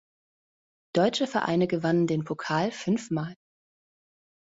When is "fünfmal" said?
2.71-3.35